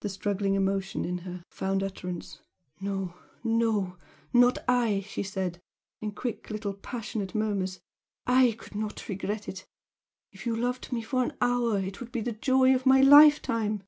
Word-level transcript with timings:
The 0.00 0.10
struggling 0.10 0.54
emotion 0.54 1.06
in 1.06 1.16
her 1.24 1.42
found 1.50 1.82
utterance. 1.82 2.42
"No, 2.78 3.14
no 3.42 3.96
not 4.34 4.58
I!" 4.68 5.00
she 5.08 5.22
said, 5.22 5.62
in 6.02 6.10
quick 6.12 6.50
little 6.50 6.74
passionate 6.74 7.34
murmurs 7.34 7.80
"I 8.26 8.54
could 8.58 8.74
not 8.74 9.08
regret 9.08 9.48
it! 9.48 9.66
If 10.30 10.44
you 10.44 10.54
loved 10.54 10.92
me 10.92 11.00
for 11.00 11.24
an 11.24 11.38
hour 11.40 11.78
it 11.78 12.00
would 12.00 12.12
be 12.12 12.20
the 12.20 12.32
joy 12.32 12.74
of 12.74 12.84
my 12.84 13.00
life 13.00 13.40
time! 13.40 13.82